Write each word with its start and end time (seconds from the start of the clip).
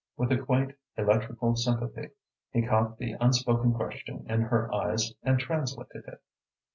With 0.17 0.31
a 0.31 0.37
quaint, 0.39 0.71
electrical 0.97 1.55
sympathy, 1.55 2.09
he 2.51 2.65
caught 2.65 2.97
the 2.97 3.11
unspoken 3.21 3.71
question 3.75 4.25
in 4.27 4.41
her 4.41 4.73
eyes 4.73 5.13
and 5.21 5.37
translated 5.39 6.05
it. 6.07 6.19